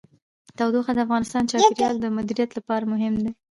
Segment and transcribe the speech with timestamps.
[0.57, 3.29] تودوخه د افغانستان د چاپیریال د مدیریت لپاره مهم دي.